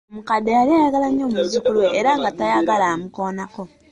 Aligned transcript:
Omukadde 0.11 0.49
yali 0.57 0.71
ayagala 0.77 1.07
nnyo 1.09 1.25
muzzukulu 1.33 1.77
we 1.83 1.89
era 1.99 2.11
nga 2.19 2.29
tayagala 2.37 2.85
amukoonako. 2.93 3.63